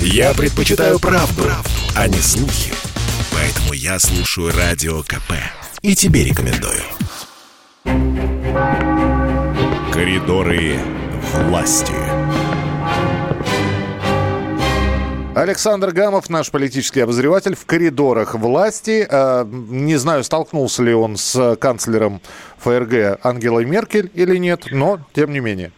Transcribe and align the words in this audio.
Я 0.00 0.34
предпочитаю 0.34 0.98
правду, 0.98 1.42
правду, 1.42 1.70
а 1.94 2.08
не 2.08 2.18
слухи. 2.18 2.72
Поэтому 3.32 3.72
я 3.72 3.98
слушаю 3.98 4.52
Радио 4.56 5.02
КП. 5.02 5.32
И 5.82 5.94
тебе 5.94 6.24
рекомендую. 6.24 6.80
Коридоры 9.92 10.78
власти. 11.46 11.92
Александр 15.34 15.90
Гамов, 15.90 16.30
наш 16.30 16.50
политический 16.50 17.00
обозреватель, 17.00 17.54
в 17.54 17.66
коридорах 17.66 18.34
власти. 18.34 19.06
Э, 19.08 19.44
не 19.46 19.96
знаю, 19.96 20.24
столкнулся 20.24 20.82
ли 20.82 20.94
он 20.94 21.18
с 21.18 21.56
канцлером 21.56 22.22
ФРГ 22.58 23.20
Ангелой 23.22 23.66
Меркель 23.66 24.10
или 24.14 24.38
нет, 24.38 24.68
но 24.70 24.98
тем 25.12 25.32
не 25.32 25.40
менее. 25.40 25.72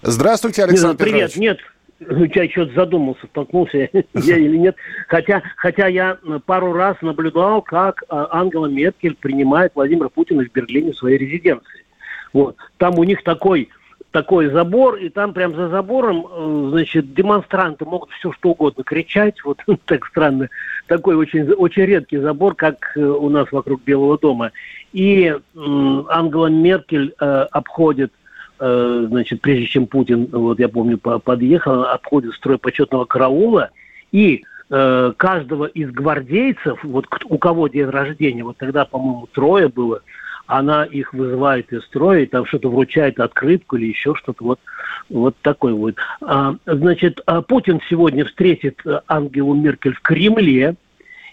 Здравствуйте, 0.00 0.64
Александр 0.64 0.96
Привет, 0.96 1.32
Петрович. 1.32 1.36
нет. 1.36 1.58
Я 1.98 2.48
что-то 2.50 2.74
задумался, 2.74 3.26
столкнулся 3.26 3.88
я 4.14 4.36
или 4.36 4.56
нет. 4.56 4.76
Хотя, 5.08 5.42
хотя 5.56 5.86
я 5.86 6.18
пару 6.44 6.72
раз 6.72 6.96
наблюдал, 7.00 7.62
как 7.62 8.02
э, 8.02 8.26
Ангела 8.30 8.66
Меркель 8.66 9.16
принимает 9.16 9.72
Владимира 9.74 10.08
Путина 10.08 10.44
в 10.44 10.52
Берлине 10.52 10.92
в 10.92 10.98
своей 10.98 11.16
резиденции. 11.18 11.84
Вот. 12.32 12.56
Там 12.76 12.98
у 12.98 13.04
них 13.04 13.22
такой 13.22 13.70
такой 14.16 14.48
забор, 14.48 14.96
и 14.96 15.10
там 15.10 15.34
прям 15.34 15.54
за 15.54 15.68
забором, 15.68 16.26
э, 16.26 16.68
значит, 16.70 17.12
демонстранты 17.12 17.84
могут 17.84 18.10
все 18.12 18.32
что 18.32 18.50
угодно 18.50 18.82
кричать, 18.82 19.44
вот 19.44 19.58
так 19.84 20.06
странно, 20.06 20.48
такой 20.86 21.16
очень, 21.16 21.50
очень 21.52 21.84
редкий 21.84 22.16
забор, 22.16 22.54
как 22.54 22.96
э, 22.96 23.00
у 23.00 23.28
нас 23.28 23.52
вокруг 23.52 23.82
Белого 23.84 24.18
дома. 24.18 24.52
И 24.94 25.36
Ангела 25.54 26.46
Меркель 26.46 27.14
э, 27.20 27.24
обходит 27.50 28.10
значит, 28.58 29.40
прежде 29.40 29.66
чем 29.66 29.86
Путин, 29.86 30.28
вот 30.32 30.58
я 30.58 30.68
помню, 30.68 30.98
подъехал, 30.98 31.84
обходит 31.84 32.34
строй 32.34 32.58
почетного 32.58 33.04
караула, 33.04 33.70
и 34.12 34.44
каждого 34.68 35.66
из 35.66 35.90
гвардейцев, 35.92 36.82
вот 36.82 37.06
у 37.24 37.38
кого 37.38 37.68
день 37.68 37.86
рождения, 37.86 38.42
вот 38.42 38.56
тогда, 38.56 38.84
по-моему, 38.84 39.28
трое 39.32 39.68
было, 39.68 40.02
она 40.46 40.84
их 40.84 41.12
вызывает 41.12 41.72
из 41.72 41.84
строя, 41.84 42.20
и 42.22 42.26
там 42.26 42.46
что-то 42.46 42.70
вручает 42.70 43.18
открытку 43.18 43.76
или 43.76 43.86
еще 43.86 44.14
что-то 44.14 44.44
вот, 44.44 44.60
вот 45.08 45.36
такой 45.42 45.72
вот. 45.72 45.96
А, 46.20 46.54
значит, 46.66 47.20
а 47.26 47.42
Путин 47.42 47.80
сегодня 47.88 48.24
встретит 48.24 48.80
э, 48.84 49.00
Ангелу 49.08 49.54
Меркель 49.54 49.94
в 49.94 50.00
Кремле 50.00 50.76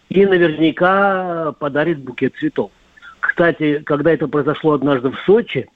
и 0.10 0.26
наверняка 0.26 1.54
подарит 1.60 2.00
букет 2.00 2.36
цветов. 2.40 2.72
Кстати, 3.20 3.80
когда 3.86 4.12
это 4.12 4.28
произошло 4.28 4.74
однажды 4.74 5.12
в 5.12 5.20
Сочи, 5.26 5.68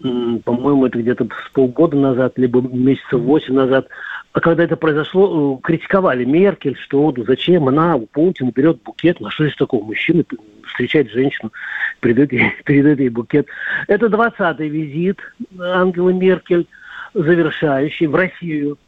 по-моему, 0.00 0.86
это 0.86 0.98
где-то 0.98 1.28
с 1.46 1.50
полгода 1.52 1.96
назад, 1.96 2.34
либо 2.36 2.62
месяцев 2.62 3.20
восемь 3.20 3.54
назад, 3.54 3.88
а 4.32 4.40
когда 4.40 4.64
это 4.64 4.76
произошло, 4.76 5.58
э, 5.58 5.66
критиковали 5.66 6.24
Меркель, 6.24 6.76
что 6.76 7.12
зачем 7.26 7.68
она 7.68 7.98
Путина 8.12 8.50
берет 8.54 8.82
букет, 8.82 9.20
на 9.20 9.30
что 9.30 9.44
здесь 9.44 9.56
такого 9.56 9.84
мужчины 9.84 10.24
встречать 10.66 11.10
женщину, 11.10 11.52
передает 12.00 12.32
ей, 12.32 12.52
передает 12.64 13.00
ей 13.00 13.08
букет. 13.08 13.48
Это 13.88 14.06
20-й 14.06 14.68
визит 14.68 15.18
Ангелы 15.58 16.14
Меркель, 16.14 16.66
завершающий 17.12 18.06
в 18.06 18.14
Россию. 18.14 18.78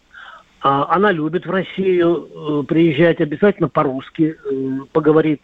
А, 0.60 0.94
она 0.94 1.10
любит 1.10 1.44
в 1.44 1.50
Россию 1.50 2.28
э, 2.28 2.62
приезжать 2.66 3.20
обязательно 3.20 3.68
по-русски, 3.68 4.36
э, 4.38 4.78
поговорит 4.92 5.42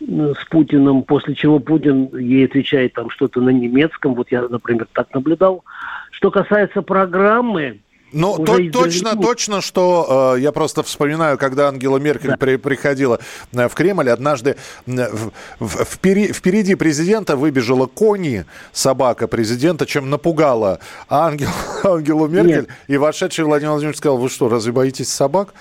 с 0.00 0.44
Путиным, 0.50 1.02
после 1.02 1.34
чего 1.34 1.58
Путин 1.58 2.16
ей 2.16 2.46
отвечает 2.46 2.94
там 2.94 3.10
что-то 3.10 3.40
на 3.40 3.50
немецком. 3.50 4.14
Вот 4.14 4.30
я, 4.30 4.42
например, 4.42 4.86
так 4.92 5.12
наблюдал. 5.14 5.64
Что 6.10 6.30
касается 6.30 6.82
программы, 6.82 7.80
ну, 8.12 8.36
то, 8.36 8.56
точно, 8.72 9.16
точно, 9.16 9.60
что 9.60 10.34
э, 10.36 10.40
я 10.40 10.52
просто 10.52 10.82
вспоминаю, 10.84 11.36
когда 11.38 11.68
Ангела 11.68 11.98
Меркель 11.98 12.30
да. 12.30 12.36
при, 12.36 12.56
приходила 12.56 13.18
э, 13.52 13.68
в 13.68 13.74
Кремль, 13.74 14.08
однажды 14.08 14.56
в, 14.86 15.32
в, 15.58 15.84
впери, 15.84 16.32
впереди 16.32 16.76
президента 16.76 17.36
выбежала 17.36 17.86
Кони, 17.86 18.44
собака 18.72 19.26
президента, 19.26 19.86
чем 19.86 20.08
напугала 20.08 20.78
Ангел, 21.08 21.50
Ангелу 21.84 22.28
Меркель. 22.28 22.54
Нет. 22.54 22.68
И 22.86 22.96
вошедший 22.96 23.44
Владимир 23.44 23.72
Владимирович 23.72 23.98
сказал, 23.98 24.18
вы 24.18 24.28
что, 24.28 24.48
разве 24.48 24.72
боитесь 24.72 25.12
собак? 25.12 25.52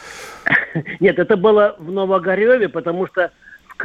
Нет, 1.00 1.18
это 1.18 1.38
было 1.38 1.76
в 1.80 1.92
Новогореве, 1.92 2.70
потому 2.70 3.08
что 3.08 3.32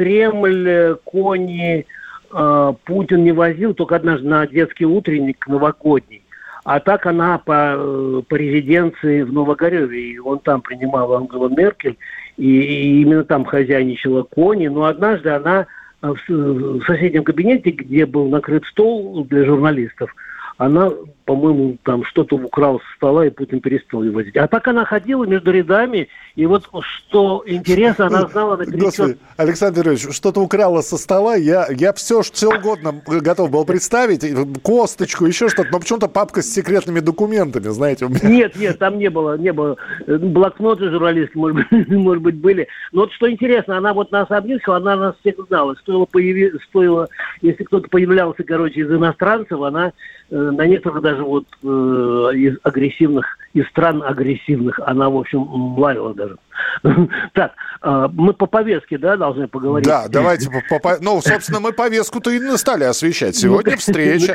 Кремль 0.00 0.66
э, 0.66 0.96
Кони 1.04 1.84
э, 2.32 2.72
Путин 2.86 3.22
не 3.22 3.32
возил, 3.32 3.74
только 3.74 3.96
однажды 3.96 4.26
на 4.26 4.46
детский 4.46 4.86
утренник 4.86 5.46
новогодний. 5.46 6.22
А 6.64 6.80
так 6.80 7.04
она 7.04 7.36
по, 7.36 7.74
э, 7.76 8.22
по 8.26 8.34
резиденции 8.34 9.20
в 9.20 9.30
Новогореве, 9.30 10.12
и 10.12 10.18
он 10.18 10.38
там 10.38 10.62
принимал 10.62 11.12
Ангела 11.12 11.50
Меркель, 11.50 11.98
и, 12.38 12.60
и 12.60 13.02
именно 13.02 13.24
там 13.24 13.44
хозяйничала 13.44 14.22
Кони. 14.22 14.68
Но 14.68 14.84
однажды 14.84 15.28
она 15.28 15.66
в, 16.00 16.16
в 16.28 16.82
соседнем 16.86 17.22
кабинете, 17.22 17.68
где 17.70 18.06
был 18.06 18.30
накрыт 18.30 18.64
стол 18.70 19.26
для 19.26 19.44
журналистов, 19.44 20.14
она, 20.56 20.90
по-моему, 21.30 21.78
там 21.84 22.04
что-то 22.06 22.34
украла 22.34 22.78
со 22.78 22.96
стола, 22.96 23.24
и 23.24 23.30
Путин 23.30 23.60
перестал 23.60 24.02
ее 24.02 24.10
возить. 24.10 24.36
А 24.36 24.48
так 24.48 24.66
она 24.66 24.84
ходила 24.84 25.24
между 25.24 25.52
рядами, 25.52 26.08
и 26.34 26.44
вот 26.44 26.68
что 26.82 27.44
интересно, 27.46 28.06
она 28.06 28.26
знала 28.26 28.56
наперечет... 28.56 28.82
Господи, 28.82 29.18
Александр 29.36 29.78
Петрович, 29.78 30.08
что-то 30.10 30.40
украла 30.40 30.80
со 30.80 30.96
стола, 30.96 31.36
я, 31.36 31.68
я 31.70 31.92
все, 31.92 32.22
все 32.22 32.48
угодно 32.48 33.00
готов 33.06 33.48
был 33.52 33.64
представить, 33.64 34.24
косточку, 34.62 35.24
еще 35.24 35.48
что-то, 35.48 35.68
но 35.70 35.78
почему-то 35.78 36.08
папка 36.08 36.42
с 36.42 36.52
секретными 36.52 36.98
документами, 36.98 37.68
знаете, 37.68 38.06
у 38.06 38.08
меня... 38.08 38.28
Нет, 38.28 38.56
нет, 38.56 38.80
там 38.80 38.98
не 38.98 39.08
было, 39.08 39.38
не 39.38 39.52
было. 39.52 39.76
Блокноты 40.08 40.90
журналистские, 40.90 41.40
может 41.40 41.56
быть, 41.58 41.88
может 41.90 42.22
быть, 42.24 42.34
были. 42.38 42.66
Но 42.90 43.02
вот 43.02 43.12
что 43.12 43.30
интересно, 43.30 43.78
она 43.78 43.94
вот 43.94 44.10
нас 44.10 44.28
обнюхала, 44.32 44.78
она 44.78 44.96
нас 44.96 45.14
всех 45.20 45.36
знала. 45.46 45.76
Стоило, 45.80 46.06
появи... 46.06 46.50
Стоило 46.70 47.06
если 47.40 47.62
кто-то 47.62 47.88
появлялся, 47.88 48.42
короче, 48.42 48.80
из 48.80 48.90
иностранцев, 48.90 49.60
она 49.60 49.92
Э, 50.32 50.36
на 50.36 50.64
некоторых 50.64 51.02
даже 51.02 51.19
вот 51.24 51.46
э, 51.62 51.66
из 51.66 52.56
агрессивных, 52.62 53.38
из 53.54 53.66
стран 53.68 54.02
агрессивных, 54.02 54.80
она, 54.80 55.08
в 55.10 55.16
общем, 55.16 55.42
лаяла 55.78 56.14
даже. 56.14 56.36
Так, 57.32 57.52
э, 57.82 58.08
мы 58.12 58.32
по 58.32 58.46
повестке, 58.46 58.98
да, 58.98 59.16
должны 59.16 59.48
поговорить? 59.48 59.86
Да, 59.86 60.08
давайте, 60.08 60.50
по, 60.68 60.78
по, 60.78 60.96
ну, 61.00 61.20
собственно, 61.20 61.60
мы 61.60 61.72
повестку-то 61.72 62.30
и 62.30 62.56
стали 62.56 62.84
освещать. 62.84 63.36
Сегодня 63.36 63.72
ну, 63.72 63.78
встреча. 63.78 64.34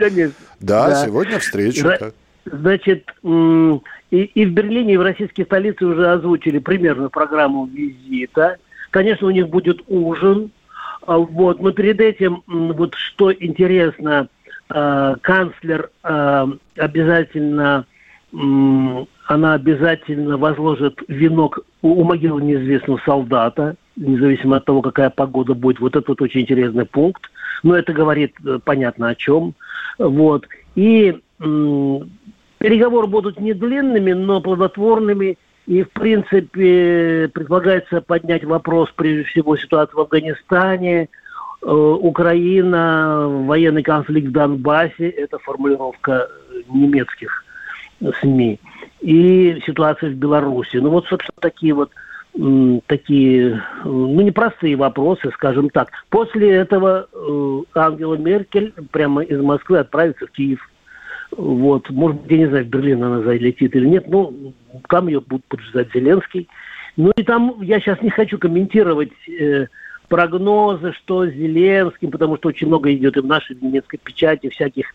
Да, 0.59 1.05
сегодня 1.05 1.39
встреча. 1.39 2.13
Значит, 2.45 3.09
и, 3.23 4.23
и 4.23 4.45
в 4.45 4.51
Берлине, 4.51 4.93
и 4.93 4.97
в 4.97 5.01
российской 5.01 5.43
столице 5.43 5.85
уже 5.85 6.11
озвучили 6.11 6.59
примерно 6.59 7.09
программу 7.09 7.65
визита. 7.65 8.57
Конечно, 8.91 9.27
у 9.27 9.31
них 9.31 9.49
будет 9.49 9.81
ужин. 9.87 10.51
А, 11.05 11.17
вот, 11.17 11.61
но 11.61 11.71
перед 11.71 11.99
этим, 11.99 12.43
вот 12.47 12.95
что 12.95 13.33
интересно, 13.33 14.27
канцлер 14.67 15.89
э, 16.03 16.47
обязательно, 16.77 17.85
э, 18.33 19.05
она 19.27 19.53
обязательно 19.53 20.37
возложит 20.37 20.99
венок 21.07 21.59
у, 21.81 22.03
могилы 22.03 22.41
неизвестного 22.41 22.99
солдата, 23.05 23.75
независимо 23.95 24.57
от 24.57 24.65
того, 24.65 24.81
какая 24.81 25.09
погода 25.09 25.53
будет. 25.53 25.79
Вот 25.79 25.95
это 25.95 26.05
вот 26.07 26.21
очень 26.21 26.41
интересный 26.41 26.85
пункт. 26.85 27.23
Но 27.63 27.75
это 27.75 27.93
говорит 27.93 28.33
э, 28.45 28.59
понятно 28.63 29.09
о 29.09 29.15
чем. 29.15 29.53
Вот. 29.99 30.47
И 30.75 31.15
э, 31.39 31.99
переговоры 32.57 33.07
будут 33.07 33.39
не 33.39 33.53
длинными, 33.53 34.13
но 34.13 34.41
плодотворными. 34.41 35.37
И, 35.67 35.83
в 35.83 35.89
принципе, 35.91 37.29
предполагается 37.33 38.01
поднять 38.01 38.43
вопрос, 38.43 38.91
прежде 38.95 39.23
всего, 39.23 39.57
ситуации 39.57 39.95
в 39.95 39.99
Афганистане– 39.99 41.09
Э, 41.24 41.24
Украина, 41.71 43.27
военный 43.27 43.81
конфликт 43.81 44.27
в 44.27 44.31
Донбассе, 44.31 45.09
это 45.09 45.39
формулировка 45.39 46.29
немецких 46.69 47.43
СМИ, 48.21 48.59
и 49.01 49.59
ситуация 49.65 50.11
в 50.11 50.15
Беларуси. 50.15 50.77
Ну 50.77 50.89
вот, 50.89 51.07
собственно, 51.07 51.37
такие 51.39 51.73
вот 51.73 51.91
такие, 52.87 53.63
ну, 53.85 54.21
непростые 54.21 54.75
вопросы, 54.75 55.31
скажем 55.31 55.69
так. 55.69 55.89
После 56.09 56.51
этого 56.51 57.07
э, 57.13 57.61
Ангела 57.73 58.15
Меркель 58.15 58.73
прямо 58.91 59.23
из 59.23 59.39
Москвы 59.41 59.79
отправится 59.79 60.27
в 60.27 60.31
Киев. 60.31 60.59
Вот, 61.31 61.89
может 61.89 62.21
быть, 62.21 62.31
я 62.31 62.37
не 62.39 62.47
знаю, 62.47 62.65
в 62.65 62.67
Берлин 62.67 63.03
она 63.03 63.21
залетит 63.21 63.73
или 63.73 63.87
нет, 63.87 64.09
но 64.09 64.33
там 64.89 65.07
ее 65.07 65.21
будут 65.21 65.45
поджидать 65.45 65.93
Зеленский. 65.93 66.49
Ну 66.97 67.11
и 67.15 67.23
там, 67.23 67.61
я 67.61 67.79
сейчас 67.79 68.01
не 68.01 68.09
хочу 68.09 68.37
комментировать 68.37 69.11
э, 69.29 69.67
прогнозы, 70.07 70.93
что 70.93 71.25
с 71.25 71.31
Зеленским, 71.31 72.11
потому 72.11 72.37
что 72.37 72.49
очень 72.49 72.67
много 72.67 72.93
идет 72.93 73.17
и 73.17 73.21
в 73.21 73.25
нашей 73.25 73.55
немецкой 73.59 73.97
печати 73.97 74.49
всяких, 74.49 74.87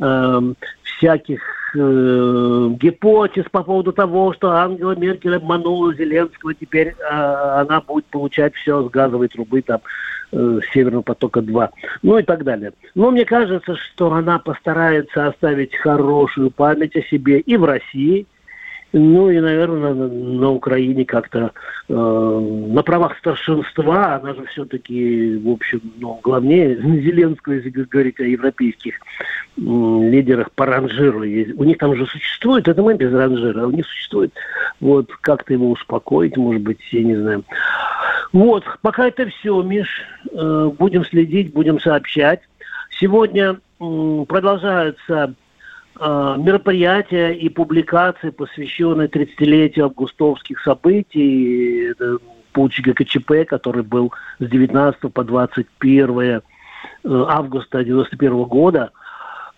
э, 0.00 0.40
всяких 0.82 1.40
э, 1.74 2.70
гипотез 2.80 3.44
по 3.50 3.62
поводу 3.62 3.92
того, 3.92 4.32
что 4.32 4.50
Ангела 4.50 4.94
Меркель 4.94 5.36
обманула 5.36 5.94
Зеленского, 5.94 6.54
теперь 6.54 6.88
э, 6.88 7.04
она 7.10 7.80
будет 7.80 8.06
получать 8.06 8.54
все 8.54 8.86
с 8.86 8.90
газовой 8.90 9.28
трубы 9.28 9.62
там 9.62 9.80
э, 10.32 10.60
Северного 10.72 11.02
потока-2, 11.02 11.70
ну 12.02 12.18
и 12.18 12.22
так 12.22 12.44
далее. 12.44 12.72
Но 12.94 13.10
мне 13.10 13.24
кажется, 13.24 13.76
что 13.76 14.12
она 14.12 14.38
постарается 14.38 15.26
оставить 15.26 15.74
хорошую 15.76 16.50
память 16.50 16.96
о 16.96 17.02
себе 17.02 17.40
и 17.40 17.56
в 17.56 17.64
России, 17.64 18.26
Ну 18.92 19.30
и, 19.30 19.38
наверное, 19.38 19.92
на, 19.92 20.50
Украине 20.50 21.04
как-то 21.04 21.52
э, 21.88 21.92
на 21.92 22.82
правах 22.82 23.18
старшинства, 23.18 24.14
она 24.14 24.32
же 24.32 24.46
все-таки, 24.46 25.36
в 25.36 25.50
общем, 25.50 25.80
ну, 25.98 26.18
главнее 26.22 26.76
Зеленского, 27.02 27.54
если 27.54 27.68
говорить 27.68 28.18
о 28.18 28.24
европейских 28.24 28.94
э, 28.94 29.60
лидерах 29.60 30.50
по 30.52 30.64
ранжиру. 30.64 31.20
У 31.20 31.64
них 31.64 31.76
там 31.76 31.94
же 31.96 32.06
существует, 32.06 32.66
это 32.66 32.82
мы 32.82 32.94
без 32.94 33.12
ранжира, 33.12 33.64
а 33.64 33.66
у 33.66 33.72
них 33.72 33.86
существует 33.86 34.32
вот 34.80 35.10
как-то 35.20 35.52
его 35.52 35.70
успокоить, 35.70 36.38
может 36.38 36.62
быть, 36.62 36.80
я 36.90 37.02
не 37.02 37.16
знаю. 37.16 37.44
Вот, 38.32 38.64
пока 38.80 39.08
это 39.08 39.26
все, 39.28 39.60
Миш, 39.60 40.02
э, 40.32 40.70
будем 40.78 41.04
следить, 41.04 41.52
будем 41.52 41.78
сообщать. 41.78 42.40
Сегодня 42.98 43.58
э, 43.80 44.24
продолжаются 44.26 45.34
мероприятия 46.00 47.32
и 47.32 47.48
публикации, 47.48 48.30
посвященные 48.30 49.08
30-летию 49.08 49.86
августовских 49.86 50.60
событий, 50.60 51.92
путь 52.58 52.80
ГКЧП, 52.80 53.46
который 53.46 53.82
был 53.82 54.12
с 54.40 54.46
19 54.46 55.12
по 55.12 55.22
21 55.22 56.20
э, 56.20 56.40
августа 57.04 57.84
91 57.84 58.42
года, 58.44 58.90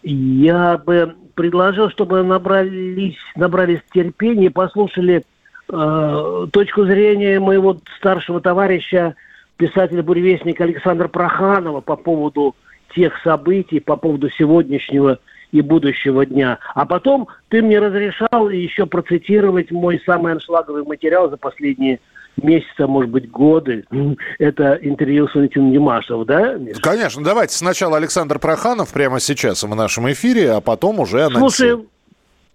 я 0.03 0.77
бы 0.79 1.15
предложил, 1.35 1.89
чтобы 1.89 2.23
набрались, 2.23 3.17
набрались 3.37 3.81
терпения 3.93 4.47
и 4.47 4.51
послушали 4.51 5.25
э, 5.69 6.47
точку 6.53 6.85
зрения 6.85 7.41
моего 7.41 7.79
старшего 7.97 8.41
товарища, 8.41 9.15
писателя-буревестника 9.57 10.65
Александра 10.65 11.09
Проханова 11.09 11.81
по 11.81 11.97
поводу 11.97 12.55
тех 12.95 13.15
событий, 13.23 13.81
по 13.81 13.97
поводу 13.97 14.29
сегодняшнего 14.31 15.19
и 15.53 15.61
будущего 15.61 16.25
дня. 16.27 16.59
А 16.75 16.87
потом 16.87 17.29
ты 17.49 17.63
мне 17.63 17.79
разрешал 17.79 18.51
еще 18.51 18.87
процитировать 18.87 19.71
мой 19.71 20.03
самый 20.07 20.33
аншлаговый 20.33 20.85
материал 20.85 21.29
за 21.31 21.37
последние 21.37 22.01
месяца, 22.37 22.87
может 22.87 23.11
быть, 23.11 23.31
годы. 23.31 23.85
Это 24.39 24.79
интервью 24.81 25.29
с 25.29 25.35
Валентином 25.35 25.73
Димашевым, 25.73 26.27
да? 26.27 26.55
Миша? 26.55 26.81
Конечно. 26.81 27.23
Давайте 27.23 27.57
сначала 27.57 27.97
Александр 27.97 28.39
Проханов 28.39 28.93
прямо 28.93 29.21
сейчас 29.21 29.63
в 29.63 29.75
нашем 29.75 30.11
эфире, 30.13 30.53
а 30.53 30.61
потом 30.61 31.01
уже 31.01 31.25
анонсируем. 31.25 31.51
Слушай, 31.51 31.87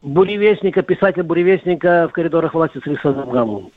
буревестника, 0.01 0.81
писатель 0.81 1.24
буревестника 1.24 2.07
в 2.09 2.13
коридорах 2.13 2.53
власти 2.53 2.80
с 2.83 2.88
Александром 2.88 3.30
Гамовым. 3.30 3.71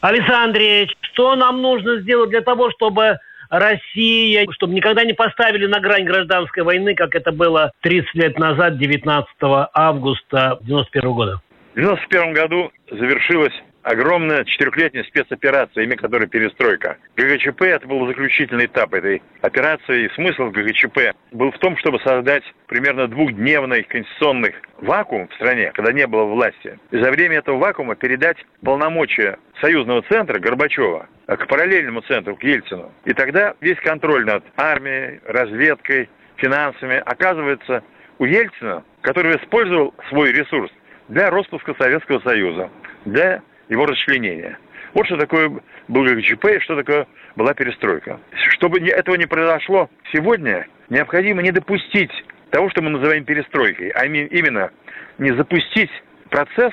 Александр 0.00 0.60
что 1.00 1.34
нам 1.34 1.62
нужно 1.62 2.00
сделать 2.00 2.30
для 2.30 2.42
того, 2.42 2.70
чтобы 2.70 3.18
Россия, 3.50 4.46
чтобы 4.52 4.74
никогда 4.74 5.04
не 5.04 5.12
поставили 5.12 5.66
на 5.66 5.80
грань 5.80 6.04
гражданской 6.04 6.62
войны, 6.62 6.94
как 6.94 7.14
это 7.14 7.32
было 7.32 7.72
30 7.82 8.14
лет 8.14 8.38
назад, 8.38 8.78
19 8.78 9.28
августа 9.72 10.58
91 10.62 11.12
года. 11.12 11.40
В 11.74 11.78
91 11.78 12.32
году 12.32 12.70
завершилась 12.90 13.52
огромная 13.86 14.44
четырехлетняя 14.44 15.04
спецоперация, 15.04 15.84
имя 15.84 15.96
которой 15.96 16.26
«Перестройка». 16.26 16.96
ГКЧП – 17.16 17.62
это 17.62 17.86
был 17.86 18.04
заключительный 18.08 18.66
этап 18.66 18.92
этой 18.94 19.22
операции. 19.42 20.06
И 20.06 20.14
смысл 20.14 20.50
ГКЧП 20.50 21.14
был 21.30 21.52
в 21.52 21.58
том, 21.58 21.76
чтобы 21.76 22.00
создать 22.00 22.42
примерно 22.66 23.06
двухдневный 23.06 23.84
конституционный 23.84 24.56
вакуум 24.78 25.28
в 25.28 25.34
стране, 25.34 25.70
когда 25.72 25.92
не 25.92 26.04
было 26.08 26.24
власти. 26.24 26.78
И 26.90 26.98
за 26.98 27.12
время 27.12 27.38
этого 27.38 27.58
вакуума 27.58 27.94
передать 27.94 28.38
полномочия 28.64 29.38
союзного 29.60 30.02
центра 30.02 30.40
Горбачева 30.40 31.06
к 31.26 31.46
параллельному 31.46 32.00
центру, 32.02 32.34
к 32.34 32.42
Ельцину. 32.42 32.92
И 33.04 33.12
тогда 33.12 33.54
весь 33.60 33.78
контроль 33.78 34.24
над 34.24 34.44
армией, 34.56 35.20
разведкой, 35.24 36.08
финансами 36.36 37.00
оказывается 37.06 37.84
у 38.18 38.24
Ельцина, 38.24 38.82
который 39.02 39.36
использовал 39.36 39.94
свой 40.08 40.32
ресурс 40.32 40.72
для 41.08 41.30
распуска 41.30 41.74
Советского 41.78 42.18
Союза, 42.20 42.68
для 43.04 43.42
его 43.68 43.86
расчленения. 43.86 44.58
Вот 44.94 45.06
что 45.06 45.16
такое 45.16 45.50
был 45.88 46.04
ГЧП 46.04 46.44
и 46.46 46.60
что 46.60 46.76
такое 46.76 47.06
была 47.34 47.52
перестройка. 47.54 48.18
Чтобы 48.54 48.80
этого 48.80 49.16
не 49.16 49.26
произошло 49.26 49.90
сегодня, 50.12 50.66
необходимо 50.88 51.42
не 51.42 51.50
допустить 51.50 52.12
того, 52.50 52.70
что 52.70 52.82
мы 52.82 52.90
называем 52.90 53.24
перестройкой, 53.24 53.90
а 53.90 54.06
именно 54.06 54.70
не 55.18 55.32
запустить 55.32 55.90
процесс, 56.30 56.72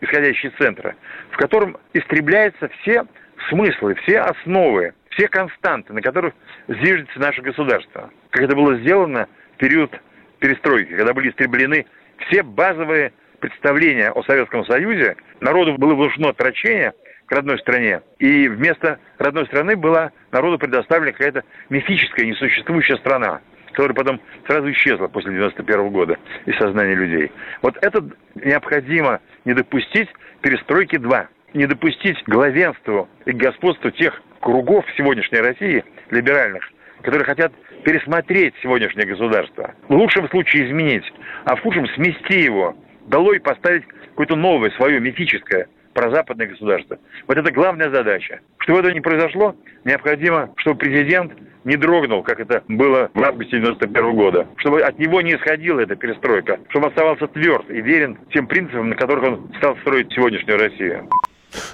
исходящий 0.00 0.48
из 0.48 0.54
центра, 0.56 0.94
в 1.30 1.36
котором 1.36 1.76
истребляются 1.92 2.68
все 2.80 3.04
смыслы, 3.48 3.94
все 3.96 4.20
основы, 4.20 4.94
все 5.10 5.28
константы, 5.28 5.92
на 5.92 6.00
которых 6.00 6.34
зиждется 6.68 7.18
наше 7.18 7.42
государство. 7.42 8.10
Как 8.30 8.44
это 8.44 8.54
было 8.54 8.76
сделано 8.78 9.28
в 9.54 9.58
период 9.58 9.90
перестройки, 10.38 10.94
когда 10.94 11.12
были 11.12 11.30
истреблены 11.30 11.86
все 12.28 12.42
базовые 12.42 13.12
представления 13.40 14.10
о 14.10 14.22
Советском 14.24 14.64
Союзе, 14.66 15.16
народу 15.40 15.76
было 15.78 15.94
внушено 15.94 16.28
отращение 16.28 16.92
к 17.26 17.32
родной 17.32 17.58
стране, 17.58 18.00
и 18.18 18.48
вместо 18.48 18.98
родной 19.18 19.46
страны 19.46 19.76
была 19.76 20.12
народу 20.32 20.58
предоставлена 20.58 21.12
какая-то 21.12 21.44
мифическая, 21.68 22.26
несуществующая 22.26 22.96
страна, 22.96 23.40
которая 23.72 23.94
потом 23.94 24.20
сразу 24.46 24.70
исчезла 24.72 25.08
после 25.08 25.32
91 25.32 25.90
года 25.90 26.18
из 26.46 26.56
сознания 26.56 26.94
людей. 26.94 27.30
Вот 27.62 27.76
это 27.82 28.04
необходимо 28.34 29.20
не 29.44 29.54
допустить 29.54 30.08
перестройки 30.40 30.96
2. 30.96 31.28
Не 31.54 31.66
допустить 31.66 32.22
главенству 32.26 33.08
и 33.24 33.32
господству 33.32 33.90
тех 33.90 34.20
кругов 34.40 34.84
сегодняшней 34.96 35.40
России, 35.40 35.82
либеральных, 36.10 36.62
которые 37.02 37.24
хотят 37.24 37.52
пересмотреть 37.84 38.54
сегодняшнее 38.62 39.06
государство. 39.06 39.74
В 39.88 39.94
лучшем 39.94 40.28
случае 40.28 40.66
изменить, 40.66 41.04
а 41.44 41.56
в 41.56 41.60
худшем 41.62 41.86
смести 41.88 42.40
его 42.40 42.76
долой 43.08 43.40
поставить 43.40 43.84
какое-то 44.10 44.36
новое, 44.36 44.70
свое 44.70 45.00
мифическое 45.00 45.68
прозападное 45.98 46.46
государство. 46.46 46.98
Вот 47.26 47.36
это 47.36 47.50
главная 47.50 47.90
задача. 47.90 48.40
Чтобы 48.58 48.80
этого 48.80 48.92
не 48.92 49.00
произошло, 49.00 49.56
необходимо, 49.84 50.50
чтобы 50.58 50.78
президент 50.78 51.32
не 51.64 51.76
дрогнул, 51.76 52.22
как 52.22 52.38
это 52.38 52.62
было 52.68 53.10
в 53.14 53.22
августе 53.22 53.58
91 53.58 54.14
года. 54.14 54.46
Чтобы 54.58 54.80
от 54.80 54.96
него 54.98 55.20
не 55.22 55.34
исходила 55.34 55.80
эта 55.80 55.96
перестройка. 55.96 56.60
Чтобы 56.68 56.86
он 56.86 56.92
оставался 56.92 57.26
тверд 57.26 57.68
и 57.68 57.80
верен 57.80 58.16
тем 58.32 58.46
принципам, 58.46 58.90
на 58.90 58.94
которых 58.94 59.24
он 59.24 59.52
стал 59.58 59.76
строить 59.78 60.12
сегодняшнюю 60.12 60.58
Россию. 60.60 61.08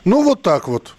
Ну, 0.07 0.23
вот 0.23 0.41
так 0.41 0.69
вот. 0.69 0.95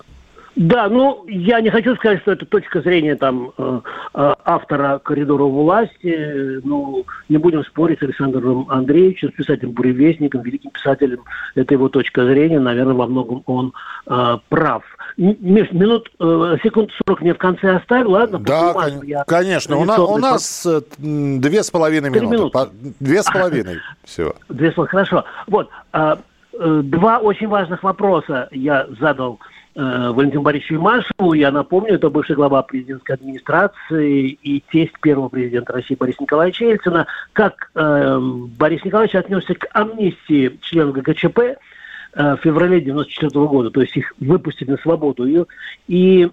Да, 0.56 0.88
ну, 0.88 1.26
я 1.28 1.60
не 1.60 1.70
хочу 1.70 1.96
сказать, 1.96 2.22
что 2.22 2.32
это 2.32 2.46
точка 2.46 2.80
зрения 2.82 3.16
там 3.16 3.52
э, 3.58 3.82
э, 4.14 4.34
автора 4.46 5.00
«Коридора 5.00 5.44
власти». 5.44 6.62
Ну, 6.64 7.06
не 7.28 7.38
будем 7.38 7.64
спорить 7.66 8.00
с 8.00 8.04
Александром 8.04 8.66
Андреевичем, 8.70 9.32
с 9.32 9.34
писателем-буревестником, 9.34 10.42
великим 10.44 10.72
писателем. 10.72 11.24
Это 11.56 11.74
его 11.74 11.90
точка 11.90 12.26
зрения. 12.26 12.60
Наверное, 12.60 12.94
во 12.94 13.06
многом 13.06 13.44
он 13.48 13.74
э, 14.08 14.38
прав. 14.48 14.84
Миш, 15.18 15.72
минут, 15.74 16.10
э, 16.22 16.58
секунд 16.64 16.90
40 17.06 17.22
мне 17.22 17.34
в 17.34 17.38
конце 17.38 17.76
оставил, 17.76 18.12
ладно? 18.12 18.40
Да, 18.40 18.72
кон- 18.74 19.02
конечно. 19.28 19.78
У, 19.78 19.84
на, 19.84 20.02
у 20.02 20.18
нас 20.18 20.66
э, 20.66 20.82
две 20.98 21.64
с 21.64 21.70
половиной 21.70 22.12
минуты. 22.12 22.34
минуты. 22.34 22.52
По, 22.52 22.70
две 23.02 23.24
с 23.24 23.26
половиной 23.26 23.80
всего. 24.06 24.36
Две 24.48 24.72
с 24.72 24.74
половиной, 24.74 24.92
хорошо. 24.92 25.26
Вот, 25.48 25.70
э, 25.92 26.16
э, 26.54 26.82
два 26.86 27.20
очень 27.20 27.50
важных 27.50 27.84
вопроса 27.84 28.48
я 28.52 28.88
задал 29.02 29.40
э, 29.42 29.55
Валентину 29.76 30.42
Борисовичу 30.42 30.76
Имашеву. 30.76 31.34
Я 31.34 31.52
напомню, 31.52 31.96
это 31.96 32.10
бывший 32.10 32.36
глава 32.36 32.64
президентской 32.64 33.14
администрации 33.14 34.30
и 34.30 34.64
тесть 34.72 35.00
первого 35.02 35.28
президента 35.30 35.74
России 35.74 35.96
Бориса 35.96 36.24
Николаевича 36.24 36.66
Ельцина. 36.66 37.08
Как 37.34 37.70
э, 37.76 38.20
Борис 38.58 38.84
Николаевич 38.86 39.16
отнесся 39.16 39.54
к 39.54 39.68
амнистии 39.74 40.58
членов 40.62 40.96
ГКЧП– 40.96 41.40
Э, 41.40 41.75
в 42.16 42.40
феврале 42.44 42.80
94 42.80 43.30
года, 43.46 43.70
то 43.72 43.82
есть 43.82 43.98
их 43.98 44.14
выпустили 44.20 44.72
на 44.72 44.78
свободу. 44.78 45.26
И, 45.26 45.44
и 45.88 46.30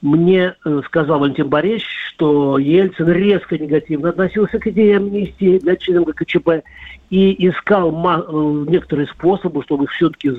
мне 0.00 0.54
э, 0.64 0.80
сказал 0.86 1.20
Валентин 1.20 1.48
Борисович, 1.48 1.86
что 2.08 2.58
Ельцин 2.58 3.08
резко 3.08 3.58
негативно 3.58 4.10
относился 4.10 4.58
к 4.58 4.66
идее 4.66 4.96
амнистии 4.96 5.58
для 5.58 5.76
членов 5.76 6.06
ГКЧП 6.06 6.62
и 7.10 7.48
искал 7.48 7.90
э, 7.90 8.70
некоторые 8.70 9.06
способы, 9.08 9.62
чтобы 9.62 9.86
все-таки 9.88 10.32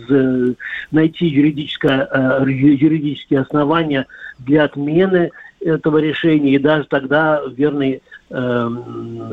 найти 0.91 1.27
юридическое, 1.27 2.09
юридические 2.45 3.41
основания 3.41 4.07
для 4.39 4.63
отмены 4.63 5.31
этого 5.65 5.97
решения. 5.97 6.53
И 6.53 6.59
даже 6.59 6.85
тогда 6.85 7.41
верный 7.55 8.01
э, 8.29 8.69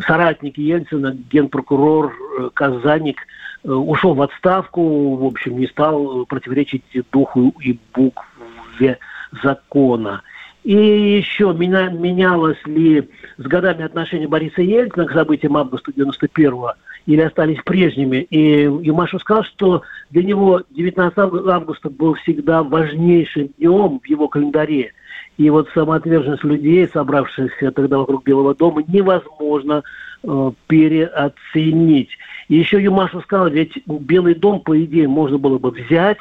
соратник 0.07 0.59
Ельцина, 0.59 1.17
генпрокурор 1.31 2.12
Казаник, 2.55 3.19
Э, 3.65 3.73
ушел 3.73 4.15
в 4.15 4.23
отставку, 4.23 5.17
в 5.17 5.25
общем, 5.25 5.59
не 5.59 5.67
стал 5.67 6.27
противоречить 6.27 6.83
духу 7.12 7.55
и 7.61 7.79
букве 7.95 8.99
закона. 9.43 10.23
И 10.65 10.75
еще 10.75 11.53
меня, 11.57 11.89
менялось 11.89 12.59
ли 12.67 13.09
с 13.37 13.43
годами 13.43 13.85
отношение 13.85 14.29
Бориса 14.29 14.62
Ельцина 14.62 15.07
к 15.07 15.12
событиям 15.12 15.57
августа 15.57 15.93
91-го 15.93 16.73
или 17.07 17.21
остались 17.21 17.61
прежними. 17.65 18.19
И 18.31 18.62
Юмашев 18.62 19.21
сказал, 19.21 19.45
что 19.45 19.83
для 20.11 20.23
него 20.23 20.62
19 20.71 21.19
августа 21.19 21.91
был 21.91 22.15
всегда 22.15 22.62
важнейшим 22.62 23.49
днем 23.59 24.01
в 24.01 24.07
его 24.07 24.29
календаре. 24.29 24.93
И 25.39 25.49
вот 25.51 25.69
самоотверженность 25.75 26.45
людей, 26.45 26.87
собравшихся 26.89 27.71
тогда 27.73 27.99
вокруг 27.99 28.25
Белого 28.25 28.55
дома, 28.55 28.83
невозможно 28.87 29.83
э, 30.23 30.51
переоценить. 30.67 32.11
И 32.49 32.57
еще 32.57 32.83
Юмаша 32.83 33.21
сказал, 33.21 33.49
ведь 33.49 33.73
Белый 33.87 34.35
дом, 34.35 34.61
по 34.61 34.79
идее, 34.85 35.09
можно 35.09 35.39
было 35.39 35.59
бы 35.59 35.71
взять, 35.71 36.19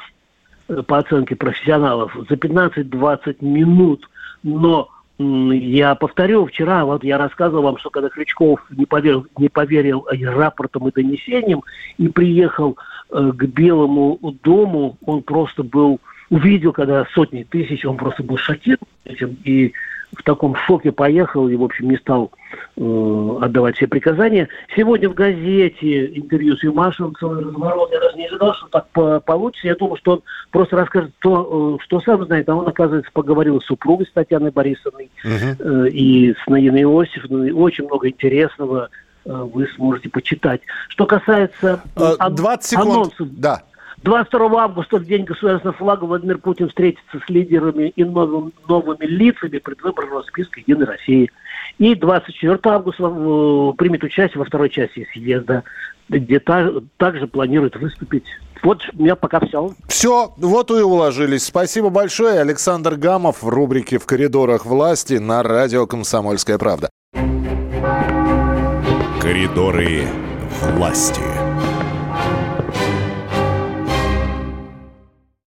э, 0.68 0.82
по 0.82 0.98
оценке 0.98 1.36
профессионалов, 1.36 2.16
за 2.28 2.36
15-20 2.36 3.44
минут, 3.44 4.08
но 4.42 4.88
я 5.18 5.94
повторю, 5.94 6.46
вчера 6.46 6.84
вот 6.84 7.04
я 7.04 7.18
рассказывал 7.18 7.62
вам, 7.62 7.78
что 7.78 7.90
когда 7.90 8.08
Крючков 8.08 8.60
не 8.70 8.86
поверил, 8.86 9.26
не 9.36 9.48
поверил 9.48 10.06
рапортам 10.10 10.88
и 10.88 10.92
донесениям 10.92 11.62
и 11.98 12.08
приехал 12.08 12.76
э, 13.10 13.32
к 13.34 13.44
Белому 13.44 14.18
дому, 14.42 14.96
он 15.04 15.22
просто 15.22 15.62
был, 15.62 16.00
увидел, 16.32 16.72
когда 16.72 17.06
сотни 17.14 17.42
тысяч, 17.42 17.84
он 17.84 17.98
просто 17.98 18.22
был 18.22 18.38
шокирован 18.38 18.88
этим 19.04 19.36
и 19.44 19.72
в 20.16 20.22
таком 20.22 20.54
шоке 20.56 20.92
поехал 20.92 21.48
и, 21.48 21.56
в 21.56 21.62
общем, 21.62 21.90
не 21.90 21.96
стал 21.96 22.32
э, 22.76 23.38
отдавать 23.40 23.76
все 23.76 23.86
приказания. 23.86 24.48
Сегодня 24.74 25.08
в 25.08 25.14
газете 25.14 26.06
интервью 26.18 26.56
с 26.56 26.62
Юмашевым 26.62 27.14
целый 27.18 27.44
разворот. 27.44 27.90
Я 27.92 28.00
даже 28.00 28.16
не 28.16 28.26
ожидал, 28.26 28.54
что 28.54 28.66
так 28.68 28.88
по 28.88 29.20
получится. 29.20 29.68
Я 29.68 29.74
думал, 29.74 29.96
что 29.96 30.12
он 30.12 30.22
просто 30.50 30.76
расскажет 30.76 31.12
то, 31.20 31.78
э, 31.78 31.84
что 31.84 32.00
сам 32.00 32.24
знает. 32.26 32.48
А 32.48 32.54
он, 32.54 32.66
оказывается, 32.66 33.10
поговорил 33.12 33.60
с 33.60 33.66
супругой 33.66 34.06
с 34.06 34.12
Татьяной 34.12 34.50
Борисовной 34.50 35.10
uh-huh. 35.24 35.86
э, 35.86 35.88
и 35.90 36.34
с 36.34 36.46
Наиной 36.46 36.82
Иосифовной. 36.82 37.52
Очень 37.52 37.86
много 37.86 38.08
интересного 38.08 38.90
э, 39.24 39.30
вы 39.32 39.66
сможете 39.76 40.10
почитать. 40.10 40.60
Что 40.88 41.06
касается 41.06 41.82
э, 41.96 42.16
20 42.30 42.64
секунд. 42.64 42.90
анонсов... 42.90 43.28
Да. 43.38 43.62
22 44.02 44.62
августа, 44.62 44.98
в 44.98 45.04
день 45.04 45.24
государственного 45.24 45.76
флага, 45.76 46.04
Владимир 46.04 46.38
Путин 46.38 46.68
встретится 46.68 47.20
с 47.24 47.28
лидерами 47.28 47.92
и 47.94 48.04
новым, 48.04 48.52
новыми 48.68 49.04
лицами 49.04 49.58
предвыборного 49.58 50.22
списка 50.22 50.60
«Единой 50.60 50.86
России». 50.86 51.30
И 51.78 51.94
24 51.94 52.58
августа 52.64 53.04
э, 53.04 53.72
примет 53.78 54.02
участие 54.02 54.40
во 54.40 54.44
второй 54.44 54.70
части 54.70 55.06
съезда, 55.12 55.62
где 56.08 56.40
та, 56.40 56.70
также 56.96 57.26
планирует 57.26 57.76
выступить. 57.76 58.24
Вот 58.62 58.82
у 58.92 59.02
меня 59.02 59.16
пока 59.16 59.40
все. 59.40 59.72
Все, 59.88 60.32
вот 60.36 60.70
и 60.70 60.74
уложились. 60.74 61.44
Спасибо 61.44 61.90
большое. 61.90 62.40
Александр 62.40 62.96
Гамов 62.96 63.42
в 63.42 63.48
рубрике 63.48 63.98
«В 63.98 64.06
коридорах 64.06 64.66
власти» 64.66 65.14
на 65.14 65.42
радио 65.42 65.86
«Комсомольская 65.86 66.58
правда». 66.58 66.90
Коридоры 69.20 70.02
власти. 70.74 71.31